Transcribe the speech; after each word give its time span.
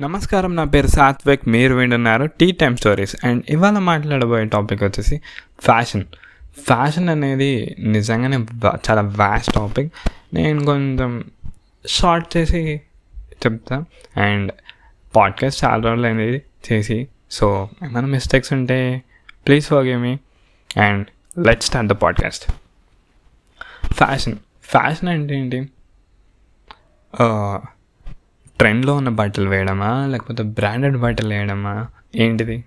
నమస్కారం 0.00 0.56
నా 0.56 0.64
పేరు 0.64 0.86
సాత్విక్. 0.86 1.48
మీరు 1.48 1.74
వింటున్నారు 1.74 2.26
టీ 2.26 2.52
టైమ్ 2.52 2.76
స్టోరీస్. 2.76 3.16
అండ్ 3.24 3.44
ఇవాళ 3.48 3.78
మాట్లాడబోయే 3.78 4.44
టాపిక్ 4.44 4.82
వచ్చేసి 4.82 5.20
ఫ్యాషన్. 5.60 6.04
ఫ్యాషన్ 6.66 7.08
అనేది 7.08 7.76
నిజంగానే 7.78 8.36
చాలా 8.90 9.00
వ్యాస్ట్ 9.00 9.54
టాపిక్ 9.54 9.92
నేను 10.34 10.64
కొంచెం 10.64 11.24
షార్ట్ 11.86 12.36
చేసి 12.36 12.80
చెప్తా. 13.46 13.84
అండ్ 14.16 14.52
పాడ్కాస్ట్ 15.16 15.64
చాలా 15.64 15.82
రోజులు 15.82 16.06
అనేది 16.06 16.42
చేసి. 16.72 17.08
సో 17.30 17.68
ఏమైనా 17.84 18.00
మిస్టేక్స్ 18.00 18.52
ఉంటే 18.52 19.02
please 19.46 19.66
forgive 19.66 20.02
me 20.02 20.18
and 20.76 21.06
let 21.38 21.62
start 21.62 21.90
the 21.90 21.92
podcast 21.92 22.52
fashion 23.92 24.36
fashion 24.62 25.08
అంటే 25.08 25.38
ఏంటి? 25.38 25.68
ట్రెండ్లో 28.58 28.96
ఉన్న 28.96 29.08
బట్టలు 29.08 29.48
వేయడమా? 29.50 30.06
లేకపోతే 30.06 30.42
బ్రాండెడ్ 30.42 30.96
బట్టలు 30.96 31.32
వేయడమా? 31.34 31.86
ఏంటిది? 32.16 32.64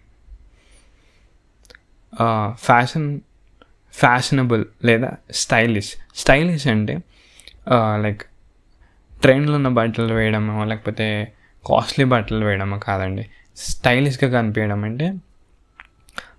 ఫ్యాషన్ 2.54 3.20
ఫ్యాషనబుల్ 3.94 4.66
లేదా 4.86 5.12
స్టైలిష్. 5.32 5.94
స్టైలిష్ 6.16 6.68
అంటే 6.68 6.98
లైక్ 8.04 8.22
ట్రెండ్లో 9.22 9.56
ఉన్న 9.56 9.68
బట్టలు 9.68 10.14
వేయడమో? 10.14 10.64
లేకపోతే 10.66 11.34
కాస్ట్లీ 11.66 12.06
బట్టలు 12.06 12.46
వేయడమో 12.46 12.78
కాదండి. 12.80 13.30
స్టైలిష్గా 13.58 14.42
కనిపించడం 14.42 14.84
అంటే 14.84 15.14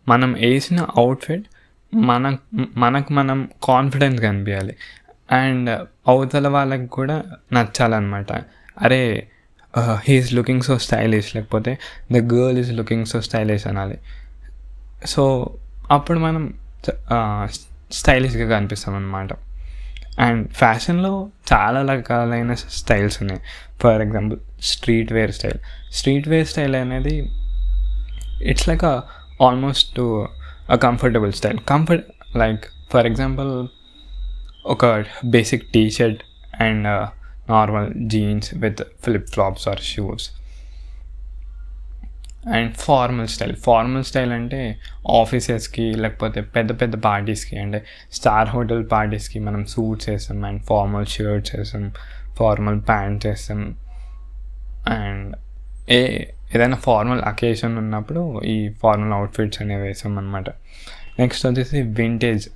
మనం 0.08 0.32
వేసిన 0.32 0.86
అవుట్ఫిట్ 0.96 1.44
మన 1.94 2.36
మనకు 2.76 3.12
మనం 3.12 3.48
కాన్ఫిడెన్స్ 3.64 4.22
కనిపించాలి. 4.22 4.76
అండ్ 5.32 5.70
అవతల 6.08 6.48
వాళ్ళకి 6.48 6.86
కూడా 6.86 7.22
నచ్చాలన్నమాట. 7.52 8.32
అరే 8.82 9.28
హీఈస్ 9.78 10.34
లుకింగ్ 10.34 10.62
సో 10.62 10.78
స్టైలిష్ 10.78 11.36
లేకపోతే 11.36 11.78
the 12.12 12.16
girl 12.16 12.58
is 12.58 12.72
looking 12.72 13.06
so 13.06 13.20
stylish 13.20 13.66
అనాలి. 13.66 13.98
సో 15.06 15.50
అప్పుడు 15.90 16.18
మనం 16.18 16.54
స్టైలిష్గా 17.92 18.58
కనిపిస్తాం 18.58 18.94
అన్నమాట. 18.94 19.28
అండ్ 20.20 20.50
ఫ్యాషన్లో 20.50 21.28
చాలా 21.52 21.94
రకాలైన 21.94 22.54
స్టైల్స్ 22.54 23.22
ఉన్నాయి. 23.22 23.40
For 23.82 24.02
example 24.02 24.38
street 24.62 25.12
wear 25.12 25.32
style 25.32 25.58
street 25.92 26.28
wear 26.28 26.46
style 26.46 26.76
అనేది 26.76 27.30
it's 28.42 28.68
like 28.68 28.84
a 28.84 29.00
almost 29.42 30.00
a 30.70 30.74
comfortable 30.74 31.32
style 31.32 31.58
comfort 31.58 32.04
like 32.36 32.64
for 32.92 33.06
example 33.06 33.68
ఒక 34.66 35.04
basic 35.24 35.72
T 35.72 35.90
shirt 35.90 36.22
and 36.62 37.06
normal 37.50 37.92
jeans 37.96 38.54
with 38.54 38.82
flip 39.02 39.28
flops 39.28 39.70
or 39.70 39.80
shoes 39.80 40.30
and 42.54 42.74
formal 42.74 43.28
style 43.28 43.56
formal 43.56 44.04
style 44.04 44.32
అంటే 44.32 44.78
ఆఫీసెస్కి 45.20 45.92
లేకపోతే 45.94 46.40
పెద్ద 46.40 46.80
పెద్ద 46.80 46.94
పార్టీస్కి 46.94 47.58
అంటే 47.58 47.84
star 48.12 48.48
hotel 48.48 48.90
పార్టీస్కి 48.92 49.38
మనం 49.38 49.64
సూట్స్ 49.64 50.08
వేస్తాం 50.08 50.44
అండ్ 50.44 50.62
ఫార్మల్ 50.62 51.06
షర్ట్స్ 51.06 51.56
వేస్తాం 51.56 51.92
ఫార్మల్ 52.36 52.80
ప్యాంట్స్ 52.88 53.26
వేస్తాం. 53.26 53.76
అండ్ 54.88 55.36
ఏ 55.90 56.24
ఏదైనా 56.54 56.76
ఫార్మల్ 56.76 57.22
అకేషన్ 57.22 57.78
ఉన్నప్పుడు 57.78 58.42
ఈ 58.42 58.68
ఫార్మల్ 58.68 59.12
అవుట్ఫిట్స్ 59.12 59.62
అనేవి 59.62 59.82
వేసాం 59.82 60.18
అనమాట 60.18 60.50
నెక్స్ట్ 61.18 61.46
వచ్చేసి 61.46 61.82
వింటేజ్ 61.82 62.48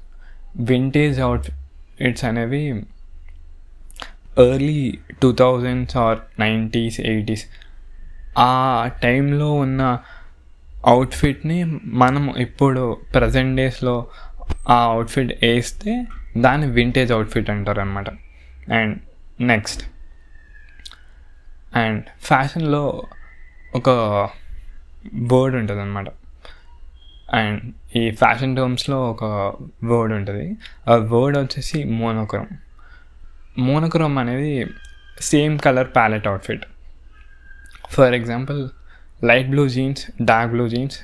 వింటేజ్ 0.57 1.21
అవుట్ఫిట్స్ 1.21 2.25
అనేవి 2.25 2.83
early 4.39 4.99
two 5.23 5.33
thousands 5.33 5.97
or 5.97 6.19
nineties 6.41 7.01
eighties 7.01 7.47
ఆ 8.39 8.89
టైంలో 9.03 9.53
ఉన్న 9.53 9.99
అవుట్ఫిట్ని 10.85 11.65
మనం 11.87 12.35
ఇప్పుడు 12.37 12.99
ప్రజెంట్ 13.15 13.57
డేస్లో 13.57 14.07
ఆ 14.69 14.79
అవుట్ఫిట్ 14.83 15.45
వేస్తే 15.45 16.07
దాన్ని 16.37 16.67
వింటేజ్ 16.67 17.13
అవుట్ఫిట్ 17.13 17.51
అంటారు 17.51 17.81
అనమాట 17.81 18.11
అండ్ 18.71 18.99
నెక్స్ట్ 19.41 19.83
అండ్ 21.77 22.05
ఫ్యాషన్లో 22.21 23.05
ఒక 23.75 23.91
వర్డ్ 25.33 25.57
ఉంటుంది 25.57 25.81
అనమాట 25.81 26.09
అండ్ 27.35 27.73
ఈ 27.97 28.11
ఫ్యాషన్ 28.11 28.57
టర్మ్స్లో 28.57 29.11
ఒక 29.11 29.25
వర్డ్ 29.85 30.15
ఉంటుంది. 30.15 30.57
ఆ 30.89 30.95
వర్డ్ 30.95 31.39
వచ్చేసి 31.39 31.85
మోనోక్రోమ్ 31.85 32.66
మోనోక్రోమ్ 33.67 34.17
అనేది 34.19 34.53
same 35.29 35.55
colour 35.67 35.89
palette 35.97 36.27
outfit. 36.31 36.65
For 37.95 38.15
example 38.15 38.61
light 39.29 39.49
blue 39.51 39.65
jeans 39.75 40.03
dark 40.31 40.51
blue 40.53 40.69
jeans 40.69 40.99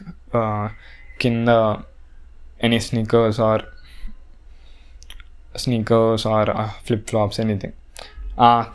కింద 1.21 1.49
any 2.67 2.81
sneakers 2.81 3.41
or 3.41 3.63
sneakers 5.57 6.27
or 6.27 6.51
flip 6.87 7.07
flops 7.09 7.41
anything 7.41 7.77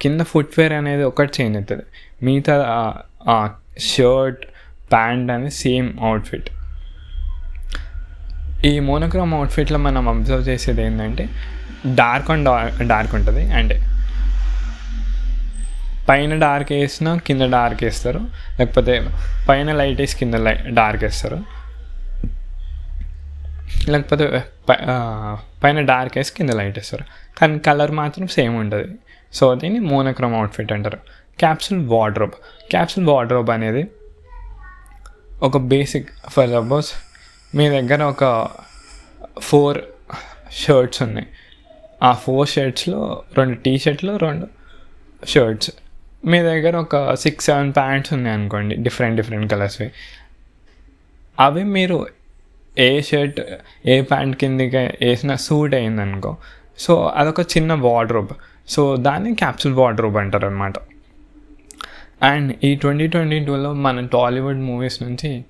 కింద 0.01 0.21
ఫుట్వేర్ 0.21 0.73
అనేది 0.73 1.03
ఒకటి 1.03 1.31
చేంజ్ 1.37 1.57
అవుతుంది. 1.57 1.85
మిగతా 2.23 2.55
షర్ట్ 3.79 4.43
ప్యాంట్ 4.91 5.31
అనేది 5.31 5.55
సేమ్ 5.63 5.99
అవుట్ఫిట్ 5.99 6.49
ఈ 8.65 8.79
మోనోక్రోమ్ 8.79 9.33
అవుట్ఫిట్లో 9.33 9.79
మనం 9.79 10.09
అబ్జర్వ్ 10.09 10.43
చేసేది 10.49 10.81
ఏంటంటే 10.81 11.25
డార్క్ 11.95 12.31
అండ్ 12.31 12.87
డార్క్ 12.89 13.15
ఉంటుంది. 13.15 13.43
అండ్ 13.59 13.73
పైన 16.09 16.33
డార్క్ 16.39 16.71
వేసినా 16.71 17.11
కింద 17.27 17.43
డార్క్ 17.51 17.83
వేస్తారు. 17.83 18.19
లేకపోతే 18.59 18.93
పైన 19.49 19.73
లైట్ 19.79 19.99
వేసి 20.01 20.17
కింద 20.17 20.33
లైట్ 20.33 20.67
డార్క్ 20.79 21.03
వేస్తారు. 21.03 21.39
లేకపోతే 23.91 24.25
పైన 25.63 25.81
డార్క్ 25.91 26.17
వేసి 26.17 26.33
కింద 26.37 26.49
లైట్ 26.59 26.77
వేస్తారు. 26.79 27.05
కానీ 27.39 27.59
కలర్ 27.59 27.91
మాత్రం 27.91 28.27
సేమ్ 28.27 28.55
ఉంటుంది. 28.59 28.87
సో 29.33 29.55
దీన్ని 29.55 29.79
మోనోక్రోమ్ 29.79 30.35
అవుట్ఫిట్ 30.35 30.71
అంటారు. 30.71 30.99
Capsule 31.39 31.81
wardrobe. 31.87 32.35
క్యాప్సూల్ 32.71 33.07
వార్డ్రోబ్ 33.07 33.49
అనేది 33.49 33.83
ఒక 35.43 35.57
బేసిక్ 35.57 36.07
ఫర్ 36.29 36.49
సపోజ్ 36.49 36.87
మీ 37.55 37.65
దగ్గర 37.69 38.03
ఒక 38.03 38.23
ఫోర్ 39.39 39.77
షర్ట్స్ 40.61 41.01
ఉన్నాయి. 41.01 41.27
ఆ 42.03 42.11
ఫోర్ 42.13 42.49
షర్ట్స్లో 42.49 43.23
రెండు 43.37 43.55
టీ 43.55 43.77
షర్ట్లు 43.77 44.17
రెండు 44.17 44.47
షర్ట్స్ 45.25 45.71
మీ 46.25 46.39
దగ్గర 46.39 46.75
ఒక 46.77 47.13
సిక్స్ 47.13 47.45
సెవెన్ 47.45 47.73
ప్యాంట్స్ 47.73 48.13
ఉన్నాయి 48.13 48.35
అనుకోండి 48.35 48.75
డిఫరెంట్ 48.75 49.15
డిఫరెంట్ 49.15 49.53
కలర్స్వి 49.53 49.91
అవి 51.39 51.63
మీరు 51.63 52.07
ఏ 52.77 53.01
షర్ట్ 53.01 53.41
ఏ 53.85 54.01
ప్యాంట్ 54.01 54.37
కిందకి 54.37 54.77
వేసిన 54.77 55.35
సూట్ 55.35 55.75
అయిందనుకో 55.75 56.37
సో 56.77 57.07
అదొక 57.15 57.41
చిన్న 57.41 57.73
వార్డ్రోబ్ 57.73 58.33
సో 58.67 58.95
దాన్ని 58.95 59.35
క్యాప్సూల్ 59.35 59.73
వార్డ్రోబ్ 59.73 60.17
అంటారు 60.17 60.45
అనమాట 60.45 60.73
అండ్ 62.21 62.55
ఈ 62.63 62.75
ట్వంటీ 62.75 63.07
ట్వంటీ 63.07 63.45
టూలో 63.45 63.73
మన 63.73 64.05
టాలీవుడ్ 64.05 64.57
మూవీస్ 64.57 65.03
నుంచి 65.03 65.45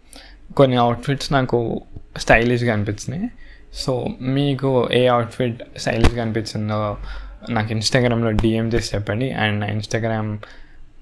కొన్ని 0.57 0.77
అవుట్ఫిట్స్ 0.77 1.33
నాకు 1.33 1.81
స్టైలిష్గా 2.17 2.73
అనిపించినాయి. 2.73 3.27
సో 3.73 4.09
మీకు 4.21 4.89
ఏ 4.91 5.07
అవుట్ఫిట్ 5.07 5.63
స్టైలిష్గా 5.77 6.21
అనిపించిందో 6.21 6.97
నాకు 7.49 7.71
ఇన్స్టాగ్రామ్లో 7.71 8.31
డిఎం 8.31 8.67
చేసి 8.67 8.95
చెప్పండి. 8.95 9.31
అండ్ 9.31 9.59
నా 9.59 9.67
ఇన్స్టాగ్రామ్ 9.67 10.37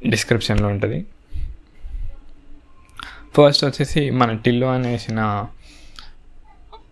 డిస్క్రిప్షన్లో 0.09 0.68
ఉంటుంది. 0.68 1.06
ఫస్ట్ 3.38 3.66
వచ్చేసి 3.66 4.09
మన 4.09 4.31
Tillu 4.31 4.66
అనేసిన 4.66 5.46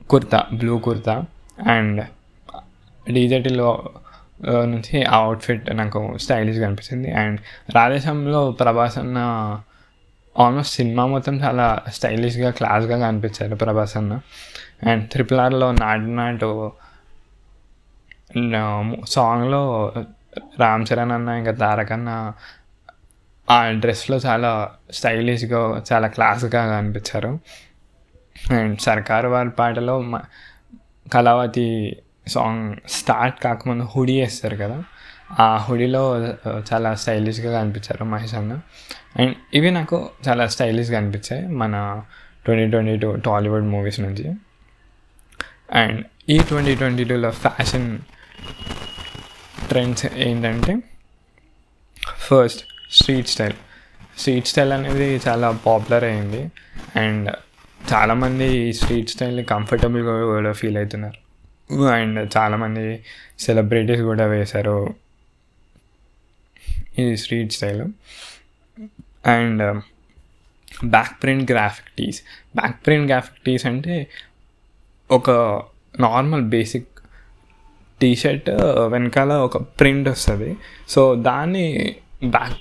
kurta 0.09 0.45
blue 0.53 0.77
kurta. 0.77 1.25
And 1.67 2.05
DJ 3.11 3.39
Tillu 3.39 3.89
నుంచి 4.45 5.03
ఆ 5.03 5.17
అవుట్ఫిట్ 5.17 5.77
నాకు 5.77 6.17
స్టైలిష్గా 6.17 6.65
అనిపించింది 6.65 7.11
అండ్ 7.11 7.39
రాధేశంలో 7.75 8.51
ప్రభాస్ 8.51 8.97
అన్న 8.97 9.17
ఆల్మోస్ట్ 10.39 10.75
సినిమా 10.75 11.05
మొత్తం 11.05 11.41
చాలా 11.41 11.81
స్టైలిష్గా 11.93 12.49
క్లాస్గా 12.49 13.07
కనిపించారు 13.07 13.55
ప్రభాస్ 13.55 13.97
అన్న. 13.97 14.19
అండ్ 14.89 15.09
ట్రిపుల్ 15.09 15.39
ఆర్లో 15.39 15.71
నాటు 15.71 16.01
నాటు 16.01 16.71
సాంగ్లో 19.07 19.93
రామ్ 20.59 20.85
చరణ్ 20.93 21.11
అన్న 21.11 21.29
ఇంకా 21.29 21.51
తారకన్న 21.51 22.33
ఆ 23.51 23.69
డ్రెస్లో 23.69 24.17
చాలా 24.17 24.71
స్టైలిష్గా 24.91 25.83
చాలా 25.93 26.07
క్లాస్గా 26.07 26.79
కనిపించారు. 26.79 27.39
అండ్ 28.51 28.79
సర్కారు 28.79 29.27
వారి 29.27 29.49
పాటలో 29.49 30.01
మ- 30.01 30.21
కళావతి 31.13 31.95
సాంగ్ 32.27 32.75
స్టార్ట్ 32.89 33.43
కాకముందు 33.43 33.83
హుడీ 33.83 34.19
వేస్తారు 34.19 34.55
కదా 34.55 34.83
ఆ 35.39 35.57
హుడీలో 35.57 36.33
చాలా 36.73 36.95
స్టైలిష్గా 36.95 37.61
కనిపించారు 37.61 38.03
మహేష్ 38.03 38.33
అన్న. 38.33 38.59
అండ్ 39.19 39.35
ఇవి 39.53 39.71
నాకు 39.71 40.09
చాలా 40.29 40.47
స్టైలిష్గా 40.47 40.97
అనిపించాయి 40.97 41.47
మన 41.47 42.01
twenty 42.45 42.69
twenty 42.69 42.97
two 42.97 43.15
Tollywood 43.15 43.65
movies 43.65 43.99
నుంచి. 43.99 44.33
అండ్ 45.73 46.05
ఈ 46.29 46.37
ట్వంటీ 46.37 46.75
ట్వంటీ 46.75 47.03
టూలో 47.03 47.31
ఫ్యాషన్ 47.31 47.99
ట్రెండ్స్ 49.67 50.05
ఏంటంటే 50.15 50.75
first 52.17 52.67
street 52.91 53.27
style. 53.27 53.53
Street 54.17 54.47
style 54.47 54.71
అనేది 54.71 55.21
చాలా 55.27 55.51
పాపులర్ 55.51 56.03
అయింది. 56.03 56.51
అండ్ 56.99 57.35
చాలామంది 57.93 58.57
ఈ 58.57 58.73
స్ట్రీట్ 58.73 59.09
స్టైల్ని 59.09 59.43
కంఫర్టబుల్గా 59.43 60.25
కూడా 60.25 60.51
ఫీల్ 60.51 60.77
అవుతున్నారు. 60.77 61.19
అండ్ 61.83 62.31
చాలామంది 62.37 63.05
సెలబ్రిటీస్ 63.39 64.01
కూడా 64.01 64.25
వేశారు 64.25 64.95
ఈ 66.99 67.15
street 67.15 67.53
style. 67.53 67.81
And 69.27 69.81
back 70.85 71.23
print 71.23 71.51
graphic 71.51 71.87
tees. 71.87 72.21
Back 72.55 72.85
print 72.85 73.07
graphic 73.11 73.43
tees 73.43 73.65
అంటే 73.65 74.07
ఒక 75.11 75.29
నార్మల్ 75.99 76.41
బేసిక్ 76.41 76.87
టీషర్ట్ 78.01 78.49
వెనకాల 78.89 79.33
ఒక 79.33 79.57
ప్రింట్ 79.57 80.09
వస్తుంది. 80.09 80.57
సో 80.89 81.15
దాన్ని 81.15 81.95
back 82.23 82.57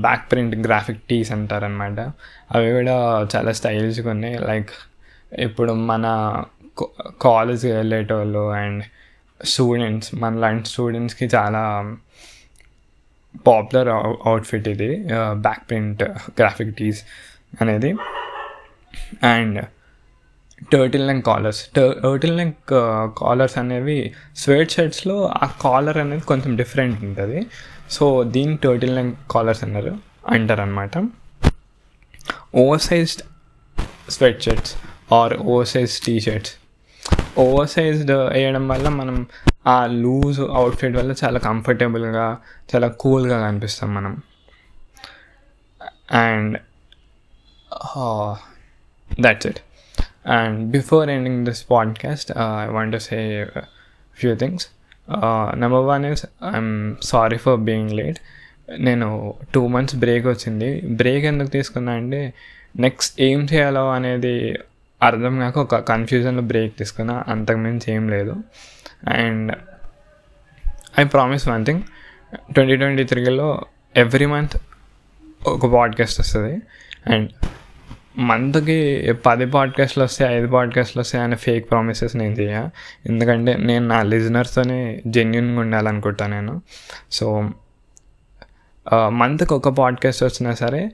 back 0.00 0.32
print 0.32 0.56
graphic 0.56 1.02
tees 1.02 1.32
అంటారనమాట 1.32 2.00
అవి 2.54 2.72
కూడా 2.72 3.26
చాలా 3.36 3.52
స్టైల్స్గా 3.52 4.10
ఉన్నాయి. 4.10 4.38
లైక్ 4.38 4.70
ఇప్పుడు 5.38 5.72
మన 5.72 6.04
కాలేజ్కి 7.22 7.72
వెళ్ళేటోళ్ళు 7.72 8.50
అండ్ 8.52 8.84
స్టూడెంట్స్ 9.44 10.14
మన 10.14 10.34
లాంటి 10.34 10.68
స్టూడెంట్స్కి 10.68 11.26
చాలా 11.34 11.96
పాపులర్ 13.46 13.88
అవుట్ఫిట్ 14.26 14.68
ఇది. 14.68 15.04
బ్యాక్ 15.34 15.70
ప్రింట్ 15.70 16.02
గ్రాఫిక్ 16.40 16.76
టీస్ 16.76 17.02
అనేది. 17.60 17.94
And 19.26 19.64
turtleneck 21.06 21.22
collars 21.26 21.60
turtleneck 22.36 22.56
collars 23.18 23.58
అనేవి 23.58 23.98
స్వెట్ 24.36 24.70
షర్ట్స్లో 24.70 25.16
ఆ 25.42 25.46
కాలర్ 25.60 25.98
అనేది 25.98 26.24
కొంచెం 26.30 26.56
డిఫరెంట్ 26.56 27.04
ఉంటుంది. 27.04 27.40
సో 27.90 28.24
దీన్ని 28.34 28.56
టర్టిల్ 28.56 28.94
నెక్ 28.96 29.14
కాలర్స్ 29.30 29.64
అన్నారు. 29.64 29.92
అంటారు 30.28 30.60
అనమాట 30.60 30.92
oversized 32.80 33.22
sweatshirts 34.42 34.74
or 35.14 35.34
oversize 35.66 35.94
T 36.06 36.14
shirts 36.20 36.52
oversized 37.68 38.10
వేయడం 38.10 38.64
వల్ల 38.68 38.88
మనం 39.00 39.16
ఆ 39.66 39.76
లూజ్ 39.86 40.40
అవుట్ఫిట్ 40.40 40.96
వల్ల 40.96 41.14
చాలా 41.24 41.38
కంఫర్టబుల్గా 41.38 42.26
చాలా 42.74 42.88
కూల్గా 43.02 43.38
కనిపిస్తాం 43.46 43.90
మనం. 43.94 44.14
And 46.24 46.54
that's 49.20 49.46
it 49.46 49.60
and 50.28 50.72
before 50.72 51.04
ending 51.06 51.38
this 51.44 51.58
podcast 51.72 52.32
uh, 52.32 52.68
i 52.68 52.74
want 52.74 52.90
to 52.92 52.98
say 52.98 53.42
a 53.42 53.62
few 54.22 54.40
things. 54.42 54.60
Uh, 55.16 55.60
number 55.60 56.14
sorry 57.02 57.36
for 57.36 57.60
being 57.60 57.90
late 57.90 58.18
నేను 58.78 59.34
టూ 59.54 59.66
మంత్స్ 59.66 59.96
బ్రేక్ 59.96 60.26
వచ్చింది. 60.26 60.80
బ్రేక్ 60.80 61.24
ఎందుకు 61.24 61.48
తీసుకున్నా 61.48 61.92
అంటే 61.92 62.34
నెక్స్ట్ 62.78 63.20
ఏం 63.20 63.46
చేయాలో 63.52 63.92
అనేది 63.92 64.58
అర్థం 65.02 65.38
కాక 65.38 65.58
ఒక 65.58 65.76
కన్ఫ్యూజన్లో 65.76 66.42
బ్రేక్ 66.42 66.76
తీసుకున్నా. 66.76 67.24
అంతకుమించి 67.28 67.92
ఏం 67.92 68.08
లేదు. 68.08 68.36
And 69.08 69.56
I 71.00 71.04
promise 71.04 71.48
one 71.48 71.66
thing 71.66 71.82
twenty 72.52 72.76
twenty 72.76 73.04
త్రీలో 73.04 73.64
ఎవ్రీ 73.96 74.26
మంత్ 74.26 74.56
ఒక 75.46 75.66
పాడ్కాస్ట్ 75.66 76.20
వస్తుంది. 76.20 76.58
అండ్ 77.14 77.30
మంత్కి 78.20 79.12
పది 79.12 79.46
పాడ్కాస్ట్లు 79.46 80.04
వస్తాయి 80.04 80.36
ఐదు 80.36 80.46
పాడ్కాస్ట్లు 80.46 81.00
వస్తాయి 81.00 81.24
అనే 81.24 81.36
ఫేక్ 81.36 81.70
ప్రామిసెస్ 81.70 82.16
నేను 82.16 82.34
చేయ 82.34 82.68
ఎందుకంటే 83.06 83.56
నేను 83.56 83.88
నా 83.88 84.02
లిజనర్స్తోనే 84.02 85.02
జెన్యున్గా 85.06 85.60
ఉండాలనుకుంటాను 85.60 86.34
నేను. 86.34 86.62
సో 87.10 87.50
మంత్కి 89.08 89.54
ఒక 89.54 89.68
పాడ్కాస్ట్ 89.68 90.24
వచ్చినా 90.24 90.54
సరే 90.54 90.90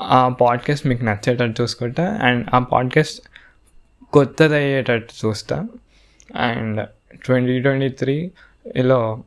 ఆ 0.00 0.28
పాడ్కాస్ట్ 0.28 0.86
మీకు 0.86 1.04
నచ్చేటట్టు 1.04 1.62
చూసుకుంటా 1.62 2.18
అండ్ 2.22 2.46
ఆ 2.54 2.58
పాడ్కాస్ట్ 2.58 3.20
కొత్తది 4.12 4.56
అయ్యేటట్టు 4.56 5.26
చూస్తా. 5.26 5.64
అండ్ 6.36 6.86
ట్వంటీ 7.24 7.60
ట్వంటీ 7.60 7.88
త్రీలో 7.88 9.22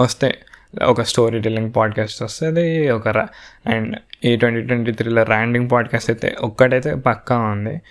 వస్తే 0.00 0.38
ఒక 0.84 1.02
స్టోరీ 1.02 1.40
టెల్లింగ్ 1.40 1.72
పాడ్కాస్ట్ 1.76 2.22
వస్తుంది 2.22 2.90
ఒక 2.90 3.08
అండ్ 3.08 3.98
ఈ 4.24 4.36
ట్వంటీ 4.36 4.60
ట్వంటీ 4.60 4.92
త్రీలో 4.92 5.22
ర్యాండింగ్ 5.22 5.70
పాడ్కాస్ట్ 5.70 6.10
అయితే 6.10 6.36
ఒక్కటైతే 6.40 6.94
పక్కా 6.94 7.38
ఉంది. 7.38 7.82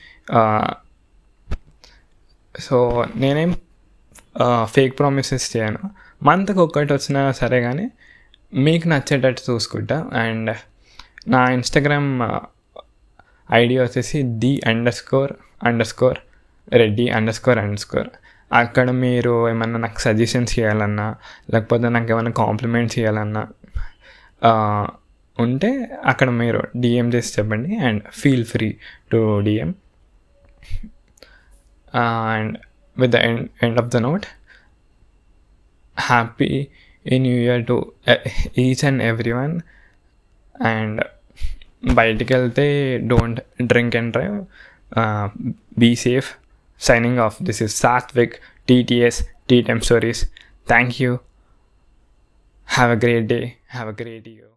సో 2.60 3.06
నేనేం 3.16 3.56
ఫేక్ 4.64 5.00
ప్రామిసెస్ 5.00 5.58
చేయను. 5.58 5.80
మంత్కి 6.24 6.60
ఒక్కటి 6.60 6.94
వచ్చినా 6.94 7.32
సరే 7.32 7.62
కానీ 7.62 7.92
మీకు 8.54 8.88
నచ్చేటట్టు 8.88 9.52
చూసుకుంటా. 9.52 10.10
అండ్ 10.14 10.58
నా 11.28 11.52
ఇన్స్టాగ్రామ్ 11.52 12.40
ఐడి 13.54 13.80
వచ్చేసి 13.80 14.22
the 14.24 14.62
underscore 14.94 15.34
underscore 15.88 16.18
Reddy 16.74 17.10
underscore 17.34 17.58
underscore 17.80 18.08
అక్కడ 18.52 18.92
మీరు 18.92 19.50
ఏమన్నా 19.50 19.80
నాకు 19.80 20.00
సజెషన్స్ 20.00 20.60
చేయాలన్నా 20.60 21.16
లేకపోతే 21.50 21.90
నాకు 21.90 22.12
ఏమైనా 22.12 22.32
కాంప్లిమెంట్స్ 22.32 23.00
చేయాలన్నా 23.00 23.44
ఉంటే 25.38 26.00
అక్కడ 26.06 26.30
మీరు 26.30 26.68
డిఎం 26.78 27.14
చేసి 27.14 27.40
చెప్పండి 27.40 27.78
and 27.78 28.02
feel 28.14 28.46
free 28.46 28.78
to 29.12 29.40
DM 29.40 29.76
and 31.94 32.58
with 32.98 33.12
the 33.12 33.16
end 33.16 33.50
end 33.64 33.80
of 33.80 33.90
the 33.90 33.98
note 33.98 34.26
happy 35.98 36.68
ఈ 37.06 37.18
new 37.20 37.38
year 37.38 37.66
to 37.66 37.94
each 38.58 38.86
and 38.86 39.04
every 39.04 39.32
one 39.32 39.62
and 40.56 41.02
బయటికి 41.96 42.34
వెళ్తే 42.34 42.98
don't 43.08 43.40
drink 43.62 43.96
and 43.96 44.12
drive 44.12 44.38
be 45.78 45.96
safe 45.96 46.30
signing 46.82 47.20
off. 47.20 47.38
This 47.40 47.62
is 47.62 47.74
Satvik, 47.74 48.40
TTS, 48.68 49.24
Time 49.68 49.82
Stories. 49.82 50.26
Thank 50.66 51.00
you. 51.00 51.20
Have 52.78 52.90
a 52.90 52.96
great 52.96 53.28
day. 53.28 53.60
Have 53.68 53.88
a 53.88 53.94
great 53.94 54.26
year. 54.26 54.51